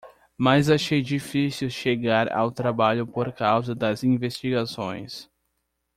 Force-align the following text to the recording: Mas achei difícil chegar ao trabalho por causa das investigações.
Mas 0.35 0.67
achei 0.67 0.99
difícil 0.99 1.69
chegar 1.69 2.33
ao 2.33 2.51
trabalho 2.51 3.05
por 3.05 3.31
causa 3.31 3.75
das 3.75 4.03
investigações. 4.03 5.29